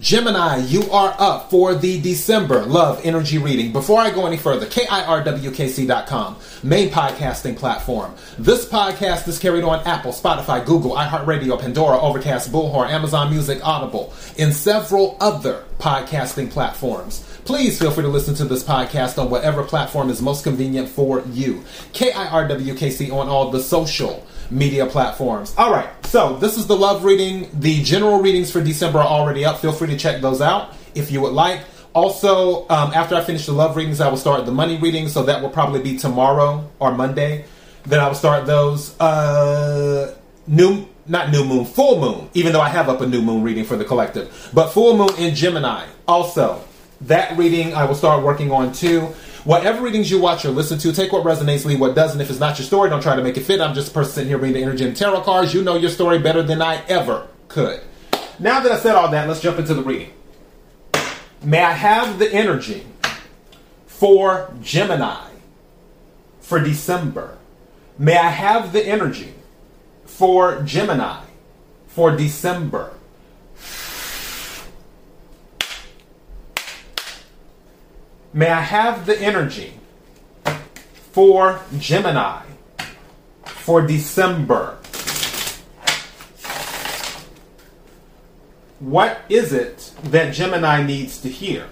Gemini, 0.00 0.58
you 0.58 0.88
are 0.92 1.12
up 1.18 1.50
for 1.50 1.74
the 1.74 2.00
December 2.00 2.64
Love 2.64 3.00
Energy 3.04 3.36
reading. 3.36 3.72
Before 3.72 3.98
I 4.00 4.12
go 4.12 4.26
any 4.26 4.36
further, 4.36 4.64
KIRWKC.com, 4.66 6.36
main 6.62 6.90
podcasting 6.90 7.56
platform. 7.56 8.14
This 8.38 8.64
podcast 8.64 9.26
is 9.26 9.40
carried 9.40 9.64
on 9.64 9.84
Apple, 9.88 10.12
Spotify, 10.12 10.64
Google, 10.64 10.92
iHeartRadio, 10.92 11.60
Pandora, 11.60 11.98
Overcast, 12.00 12.52
Bullhorn, 12.52 12.90
Amazon 12.90 13.30
Music, 13.30 13.58
Audible, 13.66 14.12
and 14.38 14.54
several 14.54 15.16
other 15.20 15.64
podcasting 15.80 16.48
platforms. 16.48 17.24
Please 17.44 17.76
feel 17.76 17.90
free 17.90 18.04
to 18.04 18.08
listen 18.08 18.36
to 18.36 18.44
this 18.44 18.62
podcast 18.62 19.20
on 19.20 19.30
whatever 19.30 19.64
platform 19.64 20.10
is 20.10 20.22
most 20.22 20.44
convenient 20.44 20.88
for 20.88 21.24
you. 21.32 21.64
KIRWKC 21.92 23.12
on 23.12 23.28
all 23.28 23.50
the 23.50 23.60
social 23.60 24.24
media 24.50 24.86
platforms. 24.86 25.54
All 25.58 25.72
right, 25.72 25.88
so 26.08 26.36
this 26.36 26.56
is 26.56 26.66
the 26.66 26.76
love 26.76 27.04
reading. 27.04 27.48
The 27.60 27.82
general 27.82 28.20
readings 28.20 28.50
for 28.50 28.62
December 28.62 28.98
are 29.00 29.06
already 29.06 29.44
up. 29.44 29.58
Feel 29.58 29.72
free 29.72 29.88
to 29.88 29.96
check 29.96 30.22
those 30.22 30.40
out 30.40 30.74
if 30.94 31.10
you 31.10 31.20
would 31.20 31.34
like. 31.34 31.60
Also, 31.92 32.68
um, 32.68 32.92
after 32.94 33.14
I 33.14 33.22
finish 33.22 33.46
the 33.46 33.52
love 33.52 33.76
readings, 33.76 34.00
I 34.00 34.08
will 34.08 34.16
start 34.16 34.46
the 34.46 34.52
money 34.52 34.78
reading, 34.78 35.08
so 35.08 35.22
that 35.24 35.42
will 35.42 35.50
probably 35.50 35.80
be 35.80 35.98
tomorrow 35.98 36.68
or 36.78 36.94
Monday. 36.94 37.44
Then 37.84 38.00
I 38.00 38.08
will 38.08 38.14
start 38.14 38.46
those. 38.46 38.98
Uh, 39.00 40.14
new, 40.46 40.86
not 41.06 41.30
new 41.30 41.44
moon, 41.44 41.64
full 41.64 42.00
moon, 42.00 42.30
even 42.34 42.52
though 42.52 42.60
I 42.60 42.68
have 42.68 42.88
up 42.88 43.00
a 43.00 43.06
new 43.06 43.22
moon 43.22 43.42
reading 43.42 43.64
for 43.64 43.76
the 43.76 43.84
collective. 43.84 44.50
But 44.54 44.68
full 44.70 44.96
moon 44.96 45.10
in 45.18 45.34
Gemini. 45.34 45.86
Also, 46.06 46.62
that 47.02 47.36
reading 47.36 47.74
I 47.74 47.84
will 47.84 47.94
start 47.94 48.22
working 48.24 48.50
on 48.50 48.72
too. 48.72 49.14
Whatever 49.48 49.80
readings 49.80 50.10
you 50.10 50.20
watch 50.20 50.44
or 50.44 50.50
listen 50.50 50.78
to, 50.80 50.92
take 50.92 51.10
what 51.10 51.24
resonates, 51.24 51.64
leave 51.64 51.80
what 51.80 51.94
doesn't. 51.94 52.20
If 52.20 52.28
it's 52.28 52.38
not 52.38 52.58
your 52.58 52.66
story, 52.66 52.90
don't 52.90 53.00
try 53.00 53.16
to 53.16 53.22
make 53.22 53.38
it 53.38 53.44
fit. 53.44 53.62
I'm 53.62 53.72
just 53.72 53.88
a 53.88 53.94
person 53.94 54.12
sitting 54.12 54.28
here 54.28 54.36
reading 54.36 54.60
the 54.60 54.62
energy 54.62 54.86
and 54.86 54.94
tarot 54.94 55.22
cards. 55.22 55.54
You 55.54 55.62
know 55.62 55.76
your 55.76 55.88
story 55.88 56.18
better 56.18 56.42
than 56.42 56.60
I 56.60 56.84
ever 56.84 57.28
could. 57.48 57.80
Now 58.38 58.60
that 58.60 58.70
I 58.70 58.78
said 58.78 58.94
all 58.94 59.10
that, 59.10 59.26
let's 59.26 59.40
jump 59.40 59.58
into 59.58 59.72
the 59.72 59.82
reading. 59.82 60.12
May 61.42 61.62
I 61.62 61.72
have 61.72 62.18
the 62.18 62.30
energy 62.30 62.86
for 63.86 64.52
Gemini 64.60 65.30
for 66.40 66.60
December? 66.60 67.38
May 67.98 68.18
I 68.18 68.28
have 68.28 68.74
the 68.74 68.86
energy 68.86 69.32
for 70.04 70.60
Gemini 70.60 71.24
for 71.86 72.14
December? 72.14 72.97
May 78.32 78.50
I 78.50 78.60
have 78.60 79.06
the 79.06 79.18
energy 79.18 79.72
for 81.12 81.60
Gemini 81.78 82.42
for 83.44 83.86
December? 83.86 84.76
What 88.80 89.20
is 89.28 89.52
it 89.52 89.92
that 90.04 90.34
Gemini 90.34 90.84
needs 90.84 91.20
to 91.22 91.28
hear? 91.28 91.68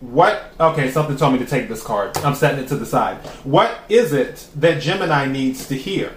What, 0.00 0.52
okay, 0.58 0.90
something 0.90 1.18
told 1.18 1.34
me 1.34 1.38
to 1.40 1.46
take 1.46 1.68
this 1.68 1.82
card. 1.82 2.16
I'm 2.18 2.34
setting 2.34 2.64
it 2.64 2.68
to 2.68 2.76
the 2.76 2.86
side. 2.86 3.18
What 3.44 3.80
is 3.90 4.14
it 4.14 4.48
that 4.56 4.80
Gemini 4.80 5.26
needs 5.26 5.68
to 5.68 5.76
hear? 5.76 6.14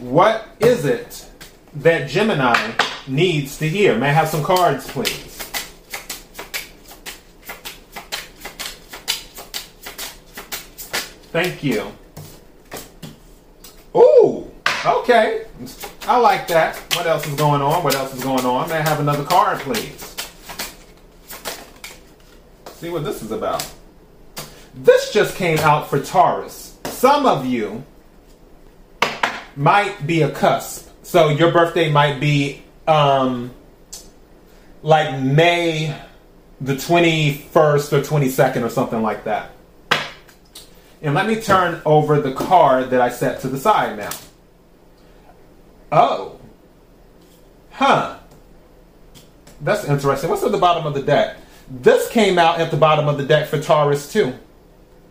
What 0.00 0.48
is 0.58 0.84
it 0.84 1.30
that 1.76 2.08
Gemini 2.08 2.72
needs 3.06 3.56
to 3.58 3.68
hear? 3.68 3.96
May 3.96 4.08
I 4.08 4.12
have 4.12 4.28
some 4.28 4.42
cards, 4.42 4.90
please? 4.90 5.35
Thank 11.36 11.62
you. 11.62 11.92
Ooh, 13.94 14.50
okay. 14.86 15.44
I 16.08 16.16
like 16.16 16.48
that. 16.48 16.76
What 16.94 17.06
else 17.06 17.26
is 17.26 17.34
going 17.34 17.60
on? 17.60 17.84
What 17.84 17.94
else 17.94 18.14
is 18.14 18.24
going 18.24 18.46
on? 18.46 18.70
May 18.70 18.76
I 18.76 18.80
have 18.80 19.00
another 19.00 19.22
card, 19.22 19.58
please? 19.58 20.16
See 22.76 22.88
what 22.88 23.04
this 23.04 23.20
is 23.20 23.32
about. 23.32 23.70
This 24.76 25.12
just 25.12 25.36
came 25.36 25.58
out 25.58 25.90
for 25.90 26.00
Taurus. 26.00 26.78
Some 26.86 27.26
of 27.26 27.44
you 27.44 27.84
might 29.56 30.06
be 30.06 30.22
a 30.22 30.30
cusp. 30.30 30.88
So 31.02 31.28
your 31.28 31.52
birthday 31.52 31.92
might 31.92 32.18
be 32.18 32.62
um, 32.88 33.50
like 34.82 35.20
May 35.20 35.94
the 36.62 36.76
21st 36.76 37.52
or 37.92 38.00
22nd 38.00 38.62
or 38.62 38.70
something 38.70 39.02
like 39.02 39.24
that. 39.24 39.50
And 41.02 41.14
let 41.14 41.26
me 41.26 41.40
turn 41.40 41.82
over 41.84 42.20
the 42.20 42.32
card 42.32 42.90
that 42.90 43.00
I 43.00 43.10
set 43.10 43.40
to 43.40 43.48
the 43.48 43.58
side 43.58 43.96
now. 43.98 44.10
Oh. 45.92 46.38
Huh. 47.70 48.18
That's 49.60 49.84
interesting. 49.84 50.30
What's 50.30 50.42
at 50.42 50.52
the 50.52 50.58
bottom 50.58 50.86
of 50.86 50.94
the 50.94 51.02
deck? 51.02 51.36
This 51.70 52.08
came 52.10 52.38
out 52.38 52.60
at 52.60 52.70
the 52.70 52.76
bottom 52.76 53.08
of 53.08 53.18
the 53.18 53.24
deck 53.24 53.48
for 53.48 53.60
Taurus 53.60 54.12
too. 54.12 54.34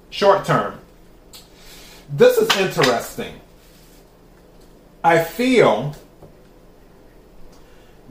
Short 0.10 0.46
term. 0.46 0.80
This 2.10 2.38
is 2.38 2.56
interesting. 2.58 3.40
I 5.04 5.24
feel 5.24 5.96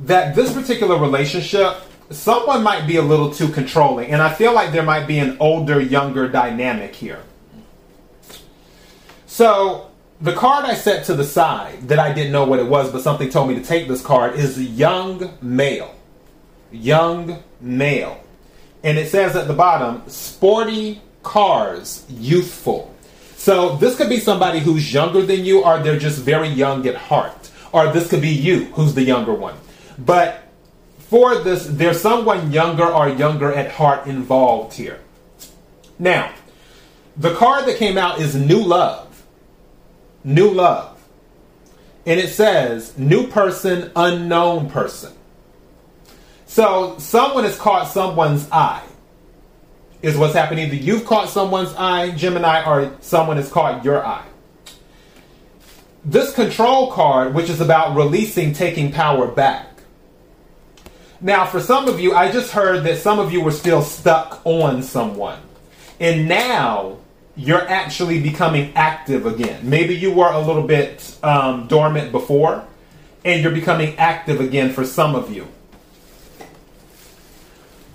that 0.01 0.35
this 0.35 0.53
particular 0.53 0.99
relationship, 0.99 1.77
someone 2.11 2.63
might 2.63 2.87
be 2.87 2.97
a 2.97 3.03
little 3.03 3.33
too 3.33 3.49
controlling, 3.49 4.11
and 4.11 4.21
I 4.21 4.33
feel 4.33 4.53
like 4.53 4.73
there 4.73 4.83
might 4.83 5.07
be 5.07 5.19
an 5.19 5.37
older 5.41 5.81
younger 5.81 6.29
dynamic 6.29 6.95
here. 6.95 7.21
So 9.35 9.91
the 10.21 10.33
card 10.33 10.65
I 10.65 10.75
set 10.75 11.07
to 11.07 11.15
the 11.15 11.25
side 11.25 11.89
that 11.89 11.99
I 11.99 12.13
didn't 12.13 12.31
know 12.31 12.45
what 12.45 12.61
it 12.61 12.67
was, 12.67 12.93
but 12.93 13.03
something 13.03 13.31
told 13.31 13.49
me 13.49 13.57
to 13.57 13.65
take 13.65 13.89
this 13.89 14.01
card 14.01 14.37
is 14.37 14.63
young 14.63 15.37
male. 15.43 15.93
Young 16.71 17.43
male. 17.61 18.23
And 18.85 18.97
it 18.97 19.09
says 19.09 19.35
at 19.35 19.49
the 19.49 19.53
bottom, 19.53 20.09
sporty 20.09 21.03
cars, 21.25 22.07
youthful. 22.09 22.95
So 23.35 23.75
this 23.75 23.97
could 23.97 24.09
be 24.09 24.21
somebody 24.21 24.61
who's 24.61 24.95
younger 24.95 25.23
than 25.23 25.45
you, 25.45 25.65
or 25.65 25.81
they're 25.81 25.99
just 25.99 26.21
very 26.21 26.47
young 26.47 26.87
at 26.87 26.95
heart. 26.95 27.51
Or 27.73 27.93
this 27.93 28.09
could 28.09 28.23
be 28.23 28.29
you, 28.29 28.67
who's 28.67 28.95
the 28.95 29.03
younger 29.03 29.35
one. 29.35 29.57
But 29.99 30.45
for 31.09 31.43
this, 31.43 31.67
there's 31.67 32.01
someone 32.01 32.53
younger 32.53 32.87
or 32.87 33.09
younger 33.09 33.53
at 33.53 33.73
heart 33.73 34.07
involved 34.07 34.75
here. 34.75 35.01
Now, 35.99 36.33
the 37.17 37.35
card 37.35 37.67
that 37.67 37.79
came 37.79 37.99
out 37.99 38.21
is 38.21 38.37
New 38.37 38.63
Love 38.63 39.11
new 40.25 40.51
love. 40.51 40.91
And 42.07 42.19
it 42.19 42.31
says 42.31 42.97
new 42.99 43.29
person, 43.29 43.93
unknown 43.95 44.71
person. 44.71 45.13
So 46.47 46.97
someone 46.99 47.45
has 47.45 47.59
caught 47.59 47.89
someone's 47.89 48.49
eye, 48.51 48.85
is 50.03 50.17
what's 50.17 50.35
happening. 50.35 50.67
Either 50.67 50.77
you've 50.77 51.05
caught 51.05 51.29
someone's 51.29 51.75
eye, 51.75 52.11
Gemini, 52.11 52.65
or 52.65 52.97
someone 53.01 53.37
has 53.37 53.51
caught 53.51 53.85
your 53.85 54.05
eye. 54.05 54.27
This 56.05 56.35
control 56.35 56.93
card, 56.93 57.35
which 57.35 57.49
is 57.49 57.61
about 57.61 57.97
releasing, 57.97 58.53
taking 58.53 58.93
power 58.93 59.27
back. 59.27 59.67
Now, 61.21 61.47
for 61.47 61.59
some 61.61 61.89
of 61.89 61.99
you, 61.99 62.15
I 62.15 62.31
just 62.31 62.51
heard 62.51 62.85
that 62.85 62.99
some 62.99 63.19
of 63.19 63.33
you 63.33 63.41
were 63.41 63.51
still 63.51 63.81
stuck 63.81 64.43
on 64.45 64.83
someone. 64.83 65.41
And 65.99 66.29
now 66.29 66.99
you're 67.37 67.67
actually 67.69 68.21
becoming 68.21 68.73
active 68.75 69.27
again. 69.27 69.69
Maybe 69.69 69.95
you 69.95 70.13
were 70.13 70.31
a 70.31 70.39
little 70.39 70.63
bit 70.63 71.17
um, 71.23 71.67
dormant 71.67 72.13
before, 72.13 72.67
and 73.25 73.43
you're 73.43 73.53
becoming 73.53 73.97
active 73.99 74.41
again 74.41 74.73
for 74.73 74.85
some 74.85 75.15
of 75.15 75.35
you. 75.35 75.49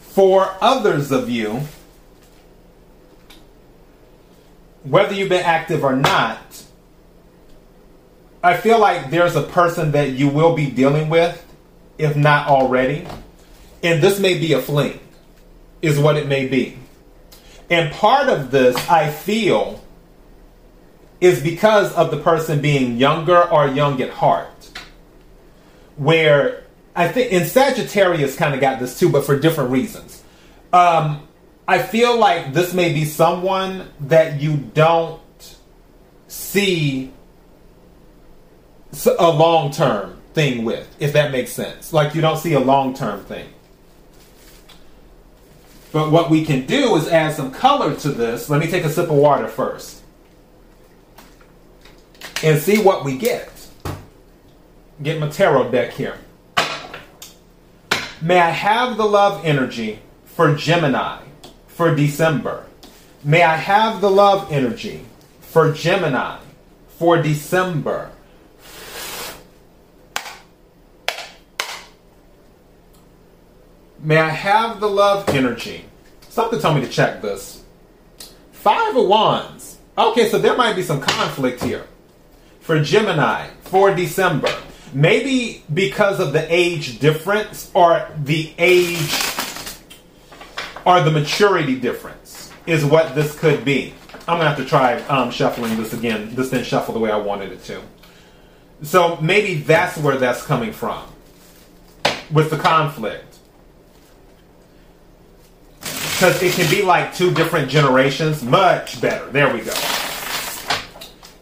For 0.02 0.54
others 0.60 1.12
of 1.12 1.30
you, 1.30 1.62
whether 4.84 5.14
you've 5.14 5.30
been 5.30 5.46
active 5.46 5.84
or 5.84 5.96
not, 5.96 6.64
I 8.44 8.58
feel 8.58 8.80
like 8.80 9.10
there's 9.10 9.36
a 9.36 9.44
person 9.44 9.92
that 9.92 10.12
you 10.12 10.30
will 10.30 10.56
be 10.56 10.70
dealing 10.70 11.10
with, 11.10 11.46
if 11.98 12.16
not 12.16 12.48
already. 12.48 13.06
And 13.84 14.02
this 14.02 14.20
may 14.20 14.38
be 14.38 14.54
a 14.54 14.62
fling, 14.62 15.00
is 15.82 16.00
what 16.00 16.18
it 16.18 16.28
may 16.28 16.48
be. 16.48 16.78
And 17.70 17.92
part 17.94 18.30
of 18.30 18.52
this, 18.52 18.76
I 18.90 19.12
feel, 19.12 19.84
is 21.22 21.42
because 21.42 21.94
of 21.94 22.12
the 22.12 22.18
person 22.18 22.62
being 22.62 22.98
younger 22.98 23.42
or 23.42 23.68
young 23.68 24.02
at 24.02 24.10
heart. 24.10 24.70
Where 25.98 26.64
I 26.96 27.08
think 27.08 27.32
in 27.32 27.46
Sagittarius 27.46 28.36
kind 28.36 28.54
of 28.54 28.62
got 28.62 28.80
this 28.80 28.98
too, 28.98 29.10
but 29.10 29.26
for 29.26 29.38
different 29.38 29.72
reasons. 29.72 30.24
Um, 30.74 31.28
I 31.68 31.82
feel 31.82 32.18
like 32.18 32.54
this 32.54 32.74
may 32.74 32.94
be 32.94 33.06
someone 33.06 33.90
that 34.02 34.42
you 34.42 34.58
don't 34.58 35.22
see 36.28 37.12
a 39.06 39.30
long 39.30 39.72
term 39.72 40.20
thing 40.34 40.66
with, 40.66 40.88
if 41.00 41.14
that 41.14 41.32
makes 41.32 41.52
sense. 41.52 41.94
Like 41.94 42.16
you 42.16 42.22
don't 42.22 42.38
see 42.38 42.54
a 42.54 42.60
long 42.60 42.94
term 42.94 43.24
thing. 43.26 43.50
But 45.92 46.12
what 46.12 46.30
we 46.30 46.46
can 46.46 46.66
do 46.66 46.96
is 46.96 47.08
add 47.08 47.34
some 47.34 47.52
color 47.52 47.96
to 47.96 48.10
this. 48.10 48.50
Let 48.50 48.60
me 48.60 48.68
take 48.68 48.84
a 48.84 48.90
sip 48.90 49.10
of 49.10 49.16
water 49.16 49.48
first. 49.48 50.04
And 52.44 52.60
see 52.60 52.82
what 52.82 53.04
we 53.04 53.18
get. 53.18 53.52
Get 55.02 55.20
my 55.20 55.30
tarot 55.30 55.72
deck 55.72 55.94
here. 55.94 56.18
May 58.22 58.40
I 58.40 58.50
have 58.50 58.98
the 58.98 59.06
love 59.06 59.46
energy 59.46 60.00
for 60.26 60.54
Gemini 60.56 61.22
for 61.68 61.96
December? 61.96 62.66
May 63.24 63.44
I 63.44 63.56
have 63.56 64.02
the 64.02 64.10
love 64.10 64.52
energy 64.52 65.06
for 65.42 65.72
Gemini 65.72 66.40
for 66.98 67.22
December? 67.22 68.12
May 74.02 74.18
I 74.18 74.30
have 74.30 74.80
the 74.80 74.88
love 74.88 75.28
energy? 75.30 75.84
Something 76.30 76.60
told 76.62 76.76
me 76.76 76.82
to 76.82 76.90
check 76.90 77.22
this. 77.22 77.64
Five 78.54 78.96
of 78.96 79.08
Wands. 79.08 79.78
Okay, 79.98 80.30
so 80.30 80.40
there 80.40 80.56
might 80.56 80.78
be 80.78 80.84
some 80.84 81.02
conflict 81.02 81.62
here. 81.62 81.86
For 82.62 82.82
Gemini, 82.82 83.48
for 83.64 83.94
December. 83.94 84.54
Maybe 84.94 85.64
because 85.74 86.22
of 86.22 86.32
the 86.32 86.48
age 86.54 87.00
difference 87.00 87.70
or 87.74 88.10
the 88.24 88.54
age 88.58 89.14
or 90.86 91.02
the 91.02 91.12
maturity 91.12 91.78
difference 91.78 92.54
is 92.66 92.86
what 92.86 93.16
this 93.16 93.38
could 93.38 93.66
be. 93.66 93.94
I'm 94.28 94.40
to 94.40 94.46
have 94.46 94.58
to 94.58 94.66
try 94.66 95.02
um, 95.08 95.30
shuffling 95.30 95.76
this 95.76 95.94
again. 95.94 96.36
This 96.36 96.52
didn't 96.52 96.68
shuffle 96.68 96.94
the 96.94 97.00
way 97.00 97.12
I 97.12 97.18
wanted 97.18 97.52
it 97.52 97.64
to. 97.66 97.82
So 98.82 99.18
maybe 99.18 99.56
that's 99.56 99.98
where 99.98 100.18
that's 100.18 100.44
coming 100.46 100.72
from 100.72 101.04
with 102.32 102.50
the 102.50 102.58
conflict 102.58 103.29
because 106.20 106.44
it 106.44 106.52
can 106.52 106.70
be 106.70 106.82
like 106.82 107.16
two 107.16 107.34
different 107.34 107.70
generations. 107.70 108.44
Much 108.44 109.00
better. 109.00 109.32
There 109.32 109.54
we 109.54 109.62
go. 109.62 109.72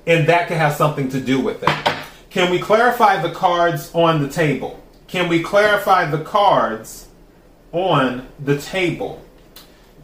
And 0.05 0.29
that 0.29 0.47
can 0.47 0.57
have 0.57 0.75
something 0.75 1.09
to 1.09 1.19
do 1.19 1.41
with 1.41 1.63
it. 1.63 1.95
Can 2.29 2.51
we 2.51 2.59
clarify 2.59 3.19
the 3.19 3.31
cards 3.31 3.89
on 3.95 4.21
the 4.21 4.29
table? 4.29 4.79
Can 5.07 5.29
we 5.29 5.41
clarify 5.41 6.05
the 6.05 6.23
cards 6.23 7.07
on 7.71 8.27
the 8.39 8.61
table? 8.61 9.19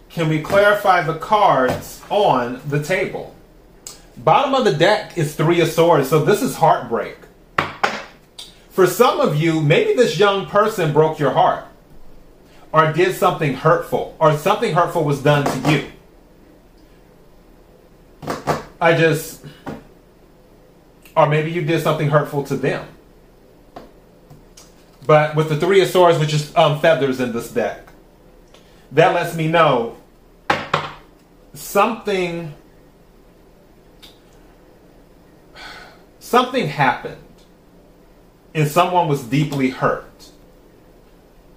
Can 0.10 0.28
we 0.28 0.42
clarify 0.42 1.04
the 1.04 1.19
cards 1.19 2.02
on 2.10 2.60
the 2.68 2.81
table? 2.81 3.36
Bottom 4.18 4.56
of 4.56 4.66
the 4.66 4.74
deck 4.74 5.19
is 5.19 5.36
Three 5.36 5.62
of 5.62 5.69
Swords, 5.69 6.10
so 6.10 6.26
this 6.26 6.42
is 6.42 6.56
heartbreak. 6.56 7.18
For 8.72 8.88
some 8.88 9.19
of 9.19 9.36
you, 9.36 9.62
maybe 9.62 9.94
this 9.94 10.18
young 10.18 10.48
person 10.48 10.94
broke 10.94 11.19
your 11.19 11.31
heart 11.31 11.66
or 12.74 12.92
did 12.92 13.16
something 13.16 13.54
hurtful 13.54 14.16
or 14.20 14.36
something 14.36 14.74
hurtful 14.74 15.04
was 15.04 15.22
done 15.22 15.46
to 15.46 15.72
you. 15.72 15.92
I 18.81 18.98
just, 18.98 19.46
or 21.16 21.30
maybe 21.30 21.52
you 21.52 21.62
did 21.64 21.81
something 21.81 22.10
hurtful 22.10 22.44
to 22.46 22.58
them. 22.58 22.86
But 25.06 25.36
with 25.36 25.50
the 25.50 25.58
Three 25.58 25.81
of 25.81 25.90
Swords, 25.90 26.18
which 26.18 26.34
is 26.34 26.54
um, 26.56 26.80
feathers 26.80 27.20
in 27.20 27.31
this 27.31 27.52
deck, 27.52 27.88
that 28.92 29.14
lets 29.14 29.36
me 29.36 29.48
know 29.48 29.98
something 31.54 32.54
something 36.19 36.68
happened 36.68 37.22
and 38.56 38.68
someone 38.68 39.08
was 39.08 39.24
deeply 39.24 39.69
hurt 39.69 40.12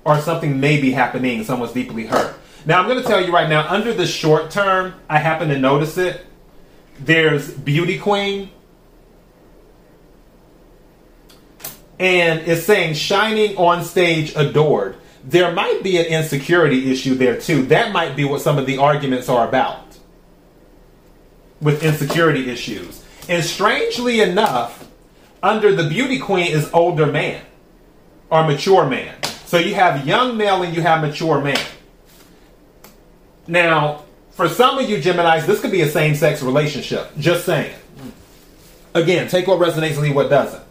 or 0.07 0.21
something 0.21 0.61
may 0.61 0.81
be 0.81 0.93
happening, 0.93 1.43
someone's 1.43 1.73
deeply 1.73 2.07
hurt. 2.07 2.37
Now, 2.65 2.81
I'm 2.81 2.89
going 2.89 3.03
to 3.03 3.07
tell 3.07 3.25
you 3.25 3.33
right 3.33 3.49
now, 3.49 3.69
under 3.69 3.93
the 3.93 4.07
short 4.07 4.53
term, 4.53 4.95
I 5.11 5.19
happen 5.19 5.49
to 5.49 5.59
notice 5.59 5.99
it. 5.99 6.25
There's 7.01 7.53
Beauty 7.53 7.99
Queen. 7.99 8.51
And 11.99 12.41
it's 12.41 12.63
saying 12.63 12.95
shining 12.95 13.57
on 13.57 13.85
stage 13.85 14.33
adored. 14.37 14.97
There 15.25 15.51
might 15.51 15.83
be 15.83 15.99
an 15.99 16.05
insecurity 16.05 16.93
issue 16.93 17.17
there 17.17 17.41
too. 17.41 17.67
That 17.67 17.91
might 17.91 18.15
be 18.15 18.25
what 18.25 18.43
some 18.43 18.59
of 18.59 18.67
the 18.67 18.79
arguments 18.79 19.29
are 19.29 19.49
about 19.49 19.99
with 21.61 21.83
insecurity 21.83 22.49
issues. 22.49 23.05
And 23.29 23.45
strangely 23.45 24.21
enough, 24.21 24.89
under 25.43 25.75
the 25.75 25.89
beauty 25.89 26.21
queen 26.21 26.53
is 26.53 26.71
older 26.73 27.07
man 27.07 27.43
or 28.31 28.47
mature 28.47 28.87
man. 28.89 29.17
So 29.47 29.59
you 29.59 29.75
have 29.75 30.07
young 30.07 30.37
male 30.37 30.63
and 30.63 30.75
you 30.75 30.83
have 30.83 31.01
mature 31.01 31.41
man. 31.41 31.59
Now, 33.47 34.03
for 34.33 34.49
some 34.49 34.79
of 34.79 34.91
you 34.91 34.99
Geminis, 34.99 35.47
this 35.47 35.61
could 35.61 35.71
be 35.71 35.83
a 35.83 35.89
same 35.89 36.15
sex 36.17 36.43
relationship. 36.43 37.11
Just 37.17 37.47
saying. 37.47 37.75
Again, 38.93 39.29
take 39.29 39.47
what 39.47 39.61
resonates 39.61 39.93
and 39.93 40.03
leave 40.03 40.17
what 40.17 40.29
doesn't. 40.29 40.63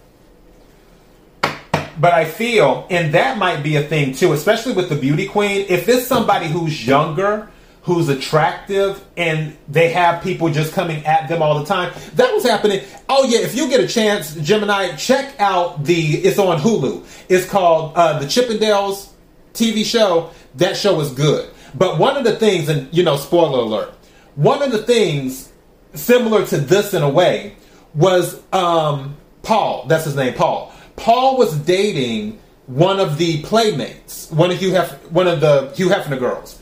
But 1.98 2.14
I 2.14 2.26
feel, 2.26 2.86
and 2.90 3.14
that 3.14 3.38
might 3.38 3.64
be 3.64 3.78
a 3.78 3.84
thing 3.84 4.14
too, 4.14 4.34
especially 4.34 4.74
with 4.74 4.90
the 4.90 4.96
beauty 4.96 5.28
queen, 5.28 5.66
if 5.70 5.88
it's 5.88 6.06
somebody 6.06 6.48
who's 6.48 6.86
younger 6.86 7.50
who's 7.86 8.10
attractive 8.10 9.04
and 9.16 9.56
they 9.68 9.90
have 9.90 10.24
people 10.24 10.50
just 10.50 10.74
coming 10.74 11.06
at 11.06 11.30
them 11.30 11.44
all 11.44 11.60
the 11.60 11.66
time. 11.66 11.94
That 12.16 12.34
was 12.34 12.44
happening. 12.44 12.84
Oh 13.08 13.26
yeah, 13.26 13.40
if 13.40 13.56
you 13.56 13.70
get 13.70 13.80
a 13.80 13.88
chance, 13.88 14.34
Gemini, 14.36 14.96
check 14.96 15.40
out 15.40 15.84
the 15.86 16.16
it's 16.16 16.40
on 16.40 16.60
Hulu. 16.60 17.06
It's 17.30 17.48
called 17.48 17.94
uh, 17.96 18.18
the 18.18 18.26
Chippendales 18.26 19.10
TV 19.54 19.86
show. 19.86 20.32
That 20.56 20.76
show 20.76 21.00
is 21.00 21.12
good. 21.12 21.48
But 21.76 22.00
one 22.00 22.18
of 22.18 22.24
the 22.24 22.36
things, 22.38 22.70
and 22.70 22.92
you 22.92 23.04
know, 23.04 23.18
spoiler 23.18 23.60
alert, 23.60 23.94
one 24.34 24.64
of 24.64 24.72
the 24.72 24.82
things 24.82 25.52
similar 25.94 26.44
to 26.48 26.58
this 26.58 26.96
in 26.96 27.04
a 27.04 27.10
way 27.10 27.56
was 27.94 28.42
um, 28.52 29.16
Paul. 29.44 29.86
That's 29.86 30.06
his 30.06 30.16
name, 30.16 30.34
Paul. 30.34 30.74
Paul 30.96 31.38
was 31.38 31.56
dating 31.60 32.40
one 32.66 33.00
of 33.00 33.20
the 33.20 33.44
playmates, 33.44 34.32
one 34.32 34.50
of 34.50 34.58
Hugh 34.58 34.72
Hef- 34.72 35.12
one 35.12 35.28
of 35.28 35.40
the 35.40 35.72
Hugh 35.76 35.90
Hefner 35.90 36.18
girls, 36.18 36.60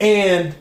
and 0.00 0.56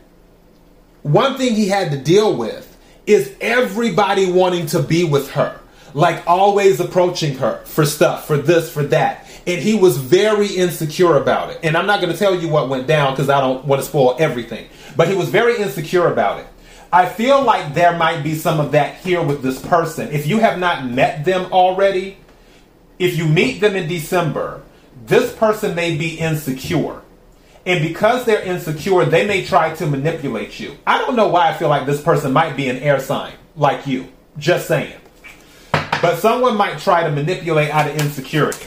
one 1.03 1.37
thing 1.37 1.53
he 1.53 1.67
had 1.67 1.91
to 1.91 1.97
deal 1.97 2.35
with 2.35 2.69
is 3.05 3.35
everybody 3.41 4.31
wanting 4.31 4.65
to 4.67 4.81
be 4.81 5.03
with 5.03 5.31
her, 5.31 5.59
like 5.93 6.25
always 6.25 6.79
approaching 6.79 7.37
her 7.37 7.63
for 7.65 7.85
stuff, 7.85 8.25
for 8.25 8.37
this, 8.37 8.71
for 8.71 8.83
that. 8.83 9.27
And 9.45 9.61
he 9.61 9.75
was 9.75 9.97
very 9.97 10.47
insecure 10.47 11.17
about 11.17 11.49
it. 11.49 11.59
And 11.63 11.75
I'm 11.75 11.85
not 11.85 11.99
going 11.99 12.13
to 12.13 12.17
tell 12.17 12.33
you 12.33 12.47
what 12.47 12.69
went 12.69 12.87
down 12.87 13.13
because 13.13 13.29
I 13.29 13.41
don't 13.41 13.65
want 13.65 13.81
to 13.81 13.87
spoil 13.87 14.15
everything. 14.17 14.69
But 14.95 15.09
he 15.09 15.15
was 15.15 15.27
very 15.27 15.57
insecure 15.61 16.11
about 16.11 16.39
it. 16.39 16.47
I 16.93 17.07
feel 17.07 17.43
like 17.43 17.73
there 17.73 17.97
might 17.97 18.21
be 18.21 18.35
some 18.35 18.59
of 18.59 18.71
that 18.71 18.95
here 18.97 19.21
with 19.21 19.41
this 19.41 19.59
person. 19.59 20.09
If 20.11 20.27
you 20.27 20.39
have 20.39 20.59
not 20.59 20.85
met 20.85 21.25
them 21.25 21.51
already, 21.51 22.17
if 22.99 23.17
you 23.17 23.27
meet 23.27 23.59
them 23.59 23.75
in 23.75 23.89
December, 23.89 24.61
this 25.05 25.35
person 25.35 25.75
may 25.75 25.97
be 25.97 26.17
insecure. 26.17 27.01
And 27.65 27.81
because 27.81 28.25
they're 28.25 28.41
insecure, 28.41 29.05
they 29.05 29.25
may 29.25 29.45
try 29.45 29.73
to 29.75 29.87
manipulate 29.87 30.59
you. 30.59 30.77
I 30.85 30.97
don't 30.97 31.15
know 31.15 31.29
why 31.29 31.49
I 31.49 31.53
feel 31.53 31.69
like 31.69 31.85
this 31.85 32.01
person 32.01 32.33
might 32.33 32.57
be 32.57 32.69
an 32.69 32.77
air 32.77 32.99
sign 32.99 33.33
like 33.55 33.87
you. 33.87 34.11
Just 34.37 34.67
saying. 34.67 34.99
But 35.71 36.17
someone 36.17 36.57
might 36.57 36.79
try 36.79 37.03
to 37.03 37.09
manipulate 37.09 37.69
out 37.69 37.89
of 37.89 37.95
insecurity. 37.95 38.65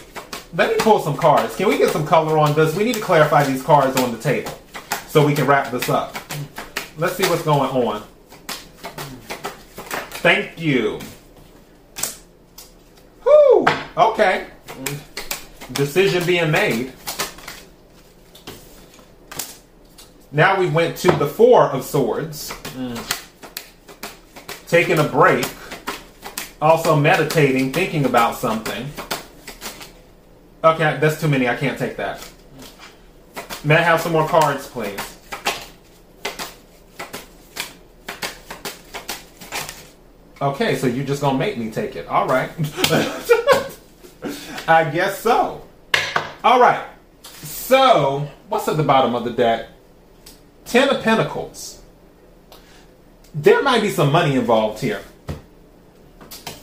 Let 0.54 0.70
me 0.70 0.76
pull 0.78 1.00
some 1.00 1.16
cards. 1.16 1.54
Can 1.56 1.68
we 1.68 1.76
get 1.76 1.90
some 1.90 2.06
color 2.06 2.38
on 2.38 2.54
this? 2.54 2.74
We 2.74 2.84
need 2.84 2.94
to 2.94 3.00
clarify 3.00 3.44
these 3.44 3.62
cards 3.62 4.00
on 4.00 4.12
the 4.12 4.18
table 4.18 4.52
so 5.08 5.26
we 5.26 5.34
can 5.34 5.46
wrap 5.46 5.70
this 5.70 5.90
up. 5.90 6.16
Let's 6.96 7.16
see 7.16 7.24
what's 7.24 7.42
going 7.42 7.68
on. 7.70 8.02
Thank 10.22 10.58
you. 10.58 10.98
Whew. 13.22 13.66
Okay. 13.98 14.46
Decision 15.72 16.24
being 16.24 16.50
made. 16.50 16.92
Now 20.36 20.60
we 20.60 20.68
went 20.68 20.98
to 20.98 21.10
the 21.12 21.26
Four 21.26 21.70
of 21.70 21.82
Swords. 21.82 22.50
Mm. 22.76 23.00
Taking 24.68 24.98
a 24.98 25.04
break. 25.04 25.46
Also 26.60 26.94
meditating, 26.94 27.72
thinking 27.72 28.04
about 28.04 28.36
something. 28.36 28.86
Okay, 30.62 30.98
that's 31.00 31.22
too 31.22 31.28
many. 31.28 31.48
I 31.48 31.56
can't 31.56 31.78
take 31.78 31.96
that. 31.96 32.22
May 33.64 33.76
I 33.76 33.80
have 33.80 34.02
some 34.02 34.12
more 34.12 34.28
cards, 34.28 34.68
please? 34.68 35.00
Okay, 40.42 40.76
so 40.76 40.86
you're 40.86 41.06
just 41.06 41.22
gonna 41.22 41.38
make 41.38 41.56
me 41.56 41.70
take 41.70 41.96
it. 41.96 42.06
All 42.08 42.26
right. 42.26 42.50
I 44.68 44.90
guess 44.90 45.18
so. 45.18 45.66
All 46.44 46.60
right. 46.60 46.84
So, 47.22 48.28
what's 48.50 48.68
at 48.68 48.76
the 48.76 48.82
bottom 48.82 49.14
of 49.14 49.24
the 49.24 49.30
deck? 49.30 49.68
Ten 50.66 50.88
of 50.88 51.02
Pentacles. 51.02 51.80
There 53.34 53.62
might 53.62 53.82
be 53.82 53.90
some 53.90 54.10
money 54.10 54.34
involved 54.34 54.80
here. 54.80 55.02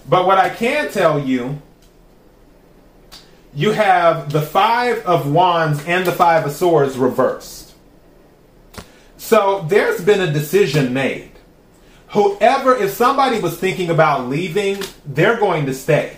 But 0.07 0.27
what 0.27 0.37
I 0.37 0.49
can 0.49 0.91
tell 0.91 1.19
you, 1.19 1.61
you 3.55 3.71
have 3.71 4.31
the 4.31 4.41
Five 4.41 5.05
of 5.05 5.31
Wands 5.31 5.83
and 5.85 6.05
the 6.05 6.11
Five 6.11 6.45
of 6.45 6.51
Swords 6.51 6.97
reversed. 6.97 7.73
So 9.17 9.65
there's 9.69 10.01
been 10.01 10.19
a 10.19 10.31
decision 10.31 10.93
made. 10.93 11.31
Whoever, 12.09 12.75
if 12.75 12.91
somebody 12.91 13.39
was 13.39 13.57
thinking 13.57 13.89
about 13.89 14.27
leaving, 14.27 14.83
they're 15.05 15.39
going 15.39 15.65
to 15.67 15.73
stay. 15.73 16.17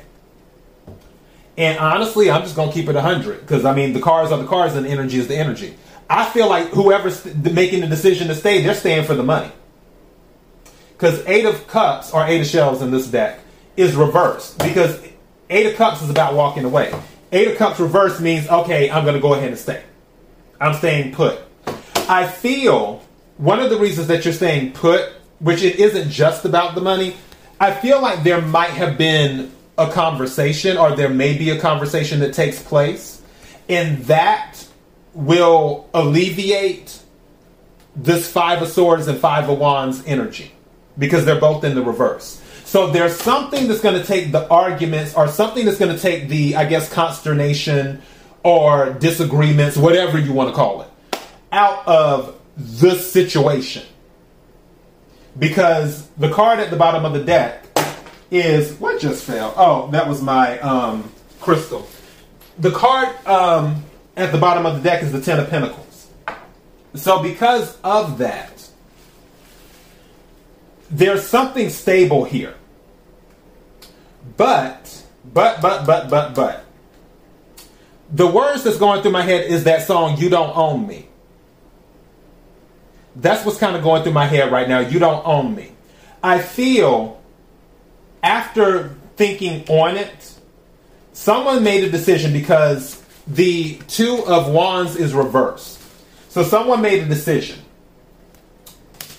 And 1.57 1.77
honestly, 1.79 2.29
I'm 2.29 2.41
just 2.41 2.55
going 2.55 2.69
to 2.69 2.73
keep 2.73 2.89
it 2.89 2.95
100 2.95 3.41
because 3.41 3.63
I 3.63 3.73
mean, 3.73 3.93
the 3.93 4.01
cars 4.01 4.31
are 4.31 4.37
the 4.37 4.47
cars 4.47 4.75
and 4.75 4.85
the 4.85 4.89
energy 4.89 5.19
is 5.19 5.27
the 5.27 5.37
energy. 5.37 5.75
I 6.09 6.25
feel 6.29 6.47
like 6.47 6.67
whoever's 6.69 7.25
making 7.35 7.81
the 7.81 7.87
decision 7.87 8.27
to 8.27 8.35
stay, 8.35 8.61
they're 8.61 8.75
staying 8.75 9.05
for 9.05 9.15
the 9.15 9.23
money. 9.23 9.51
Because 10.93 11.25
Eight 11.25 11.45
of 11.45 11.67
Cups 11.67 12.13
or 12.13 12.25
Eight 12.25 12.41
of 12.41 12.47
Shells 12.47 12.81
in 12.81 12.91
this 12.91 13.07
deck 13.07 13.39
is 13.75 13.95
reversed 13.95 14.57
because 14.59 15.01
Eight 15.49 15.65
of 15.65 15.75
Cups 15.75 16.01
is 16.01 16.09
about 16.09 16.33
walking 16.33 16.63
away. 16.63 16.93
Eight 17.31 17.49
of 17.49 17.57
Cups 17.57 17.79
reversed 17.79 18.21
means, 18.21 18.47
okay, 18.47 18.89
I'm 18.89 19.03
going 19.03 19.15
to 19.15 19.21
go 19.21 19.33
ahead 19.33 19.49
and 19.49 19.57
stay. 19.57 19.83
I'm 20.61 20.73
staying 20.75 21.13
put. 21.13 21.39
I 22.07 22.27
feel 22.27 23.03
one 23.37 23.59
of 23.59 23.69
the 23.69 23.77
reasons 23.77 24.07
that 24.07 24.23
you're 24.23 24.33
staying 24.33 24.71
put, 24.71 25.11
which 25.39 25.63
it 25.63 25.79
isn't 25.79 26.09
just 26.09 26.45
about 26.45 26.75
the 26.75 26.81
money, 26.81 27.15
I 27.59 27.73
feel 27.73 28.01
like 28.01 28.23
there 28.23 28.41
might 28.41 28.69
have 28.69 28.97
been 28.97 29.51
a 29.77 29.91
conversation 29.91 30.77
or 30.77 30.95
there 30.95 31.09
may 31.09 31.37
be 31.37 31.49
a 31.49 31.59
conversation 31.59 32.19
that 32.21 32.33
takes 32.33 32.61
place, 32.61 33.21
and 33.67 33.97
that 34.05 34.65
will 35.15 35.89
alleviate 35.93 36.99
this 37.95 38.29
Five 38.29 38.61
of 38.61 38.67
Swords 38.67 39.07
and 39.07 39.17
Five 39.17 39.49
of 39.49 39.57
Wands 39.57 40.03
energy 40.05 40.51
because 40.97 41.25
they're 41.25 41.39
both 41.39 41.63
in 41.63 41.73
the 41.73 41.81
reverse. 41.81 42.41
So 42.65 42.91
there's 42.91 43.15
something 43.15 43.67
that's 43.67 43.79
going 43.79 43.99
to 43.99 44.05
take 44.05 44.31
the 44.31 44.47
arguments 44.49 45.15
or 45.15 45.29
something 45.29 45.65
that's 45.65 45.77
going 45.77 45.95
to 45.95 46.01
take 46.01 46.27
the, 46.27 46.57
I 46.57 46.65
guess, 46.65 46.91
consternation 46.91 48.01
or 48.43 48.91
disagreements, 48.91 49.77
whatever 49.77 50.19
you 50.19 50.33
want 50.33 50.49
to 50.49 50.55
call 50.55 50.81
it, 50.81 50.89
out 51.51 51.87
of 51.87 52.37
this 52.57 53.11
situation. 53.11 53.83
Because 55.39 56.07
the 56.17 56.29
card 56.29 56.59
at 56.59 56.69
the 56.69 56.75
bottom 56.75 57.05
of 57.05 57.13
the 57.13 57.23
deck 57.23 57.65
is 58.31 58.73
what 58.73 58.99
just 58.99 59.23
fell? 59.23 59.53
Oh, 59.55 59.89
that 59.91 60.07
was 60.07 60.21
my 60.21 60.59
um, 60.59 61.09
crystal. 61.39 61.87
The 62.59 62.71
card 62.71 63.09
um, 63.25 63.84
at 64.15 64.31
the 64.31 64.37
bottom 64.37 64.65
of 64.65 64.75
the 64.75 64.81
deck 64.81 65.03
is 65.03 65.11
the 65.11 65.21
Ten 65.21 65.39
of 65.39 65.49
Pentacles. 65.49 66.07
So, 66.93 67.21
because 67.21 67.77
of 67.83 68.19
that, 68.19 68.69
there's 70.89 71.23
something 71.23 71.69
stable 71.69 72.23
here. 72.23 72.55
But, 74.37 75.03
but, 75.33 75.61
but, 75.61 75.85
but, 75.85 76.09
but, 76.09 76.35
but, 76.35 76.65
the 78.11 78.27
words 78.27 78.63
that's 78.63 78.77
going 78.77 79.01
through 79.01 79.11
my 79.11 79.23
head 79.23 79.49
is 79.49 79.63
that 79.65 79.81
song, 79.81 80.17
You 80.17 80.29
Don't 80.29 80.55
Own 80.55 80.87
Me. 80.87 81.07
That's 83.15 83.45
what's 83.45 83.57
kind 83.57 83.75
of 83.75 83.83
going 83.83 84.03
through 84.03 84.13
my 84.13 84.25
head 84.25 84.51
right 84.51 84.67
now. 84.67 84.79
You 84.79 84.99
don't 84.99 85.25
own 85.25 85.55
me. 85.55 85.71
I 86.21 86.39
feel 86.39 87.21
after 88.21 88.95
thinking 89.15 89.63
on 89.69 89.95
it, 89.95 90.33
someone 91.13 91.63
made 91.63 91.83
a 91.83 91.89
decision 91.89 92.33
because 92.33 93.01
the 93.27 93.79
two 93.87 94.23
of 94.25 94.49
wands 94.51 94.95
is 94.95 95.13
reversed. 95.13 95.81
So 96.29 96.43
someone 96.43 96.81
made 96.81 97.03
a 97.03 97.05
decision. 97.05 97.59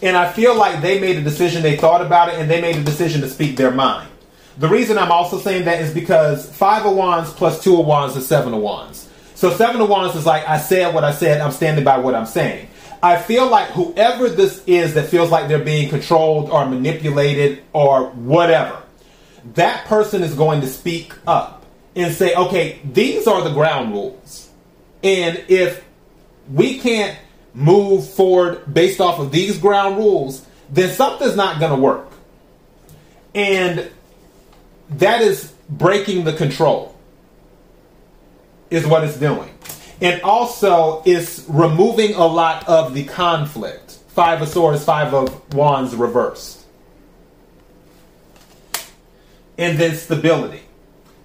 And 0.03 0.17
I 0.17 0.31
feel 0.31 0.55
like 0.55 0.83
they 0.83 1.01
made 1.01 1.17
a 1.17 1.23
decision, 1.23 1.63
they 1.63 1.77
thought 1.77 2.05
about 2.05 2.29
it, 2.29 2.35
and 2.35 2.51
they 2.51 2.61
made 2.61 2.77
a 2.77 2.83
decision 2.83 3.23
to 3.23 3.29
speak 3.29 3.57
their 3.57 3.71
mind. 3.71 4.11
The 4.59 4.69
reason 4.69 4.99
I'm 4.99 5.13
also 5.13 5.39
saying 5.39 5.65
that 5.65 5.81
is 5.81 5.93
because 5.93 6.51
five 6.55 6.87
of 6.87 6.95
wands 6.95 7.33
plus 7.33 7.63
two 7.63 7.79
of 7.81 7.87
wands 7.87 8.17
is 8.17 8.27
seven 8.27 8.55
of 8.55 8.61
wands. 8.61 9.09
So 9.35 9.51
seven 9.51 9.81
of 9.81 9.89
wands 9.89 10.17
is 10.17 10.25
like, 10.25 10.49
I 10.49 10.59
said 10.59 10.95
what 10.95 11.05
I 11.05 11.13
said, 11.13 11.41
I'm 11.41 11.53
standing 11.53 11.85
by 11.85 11.99
what 11.99 12.15
I'm 12.15 12.27
saying. 12.27 12.69
I 13.03 13.19
feel 13.19 13.49
like 13.49 13.69
whoever 13.69 14.29
this 14.29 14.65
is 14.67 14.95
that 14.95 15.09
feels 15.09 15.31
like 15.31 15.49
they're 15.49 15.59
being 15.59 15.91
controlled 15.91 16.51
or 16.51 16.67
manipulated 16.67 17.63
or 17.73 18.11
whatever, 18.11 18.83
that 19.55 19.85
person 19.87 20.23
is 20.23 20.35
going 20.35 20.63
to 20.63 20.67
speak 20.67 21.13
up 21.27 21.56
and 21.97 22.15
say, 22.15 22.35
okay, 22.35 22.79
these 22.85 23.27
are 23.27 23.43
the 23.43 23.53
ground 23.53 23.93
rules. 23.93 24.51
And 25.03 25.43
if 25.49 25.85
we 26.53 26.79
can't 26.79 27.19
move 27.55 28.09
forward 28.09 28.73
based 28.73 29.01
off 29.01 29.19
of 29.19 29.33
these 29.33 29.59
ground 29.59 29.97
rules, 29.97 30.47
then 30.71 30.91
something's 30.91 31.35
not 31.35 31.59
going 31.59 31.73
to 31.73 31.81
work. 31.81 32.13
And 33.35 33.91
that 34.91 35.23
is 35.23 35.53
breaking 35.69 36.25
the 36.25 36.35
control, 36.35 36.95
is 38.71 38.87
what 38.87 39.03
it's 39.03 39.19
doing. 39.19 39.53
And 40.01 40.21
also, 40.23 41.03
it's 41.07 41.45
removing 41.49 42.15
a 42.15 42.27
lot 42.27 42.69
of 42.69 42.95
the 42.95 43.05
conflict. 43.05 43.99
Five 44.09 44.43
of 44.43 44.49
Swords, 44.49 44.85
Five 44.85 45.13
of 45.13 45.55
Wands 45.55 45.95
reversed 45.95 46.57
and 49.59 49.79
then 49.79 49.97
stability. 49.97 50.63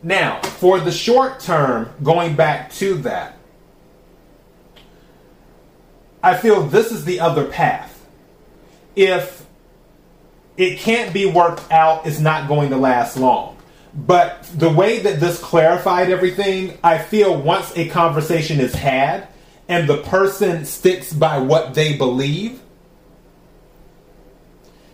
Now, 0.04 0.42
for 0.42 0.80
the 0.80 0.92
short 0.92 1.40
term, 1.40 1.90
going 2.02 2.36
back 2.36 2.72
to 2.74 2.96
that, 3.00 3.38
I 6.24 6.38
feel 6.38 6.64
this 6.64 6.92
is 6.92 7.06
the 7.06 7.20
other 7.20 7.46
path. 7.46 8.06
If 8.96 9.46
it 10.58 10.80
can't 10.80 11.14
be 11.14 11.26
worked 11.26 11.72
out, 11.72 12.06
it's 12.06 12.20
not 12.20 12.48
going 12.48 12.70
to 12.70 12.78
last 12.78 13.18
long. 13.18 13.58
But 13.94 14.44
the 14.56 14.70
way 14.70 15.00
that 15.00 15.20
this 15.20 15.40
clarified 15.40 16.10
everything, 16.10 16.78
I 16.84 16.98
feel 16.98 17.36
once 17.40 17.76
a 17.76 17.90
conversation 17.90 18.60
is 18.60 18.74
had 18.74 19.28
and 19.68 19.88
the 19.88 19.98
person 20.04 20.66
sticks 20.66 21.14
by 21.14 21.40
what 21.40 21.74
they 21.74 21.98
believe, 21.98 22.62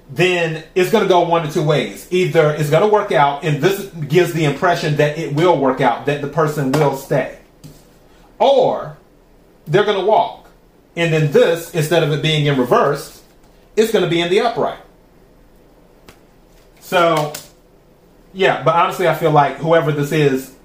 then 0.10 0.64
it's 0.74 0.92
going 0.92 1.04
to 1.04 1.10
go 1.10 1.28
one 1.28 1.46
of 1.46 1.54
two 1.54 1.64
ways. 1.64 2.08
Either 2.12 2.52
it's 2.52 2.70
going 2.70 2.84
to 2.84 2.94
work 2.94 3.12
out, 3.12 3.44
and 3.44 3.62
this 3.62 3.86
gives 4.08 4.34
the 4.34 4.46
impression 4.46 4.98
that 4.98 5.18
it 5.18 5.34
will 5.34 5.58
work 5.58 5.82
out, 5.82 6.06
that 6.06 6.22
the 6.22 6.28
person 6.28 6.72
will 6.72 6.96
stay. 6.96 7.40
Or 8.40 8.98
they're 9.66 9.84
going 9.84 10.00
to 10.00 10.06
walk. 10.06 10.50
And 10.96 11.14
then 11.14 11.32
this, 11.32 11.76
instead 11.76 12.04
of 12.04 12.12
it 12.12 12.22
being 12.22 12.46
in 12.46 12.58
reverse, 12.58 13.22
it's 13.76 13.92
going 13.92 14.04
to 14.04 14.10
be 14.10 14.22
in 14.22 14.30
the 14.30 14.40
upright. 14.42 14.80
So, 16.80 17.34
yeah, 18.34 18.64
but 18.64 18.76
honestly, 18.76 19.08
I 19.08 19.16
feel 19.16 19.32
like 19.32 19.58
whoever 19.58 19.92
this 19.92 20.12
is, 20.12 20.56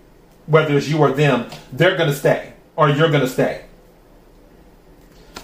whether 0.47 0.77
it's 0.77 0.89
you 0.89 0.99
or 0.99 1.11
them, 1.11 1.51
they're 1.73 1.97
going 1.97 2.09
to 2.09 2.17
stay, 2.17 2.53
or 2.77 2.89
you're 2.89 3.09
going 3.09 3.23
to 3.23 3.29
stay. 3.29 3.65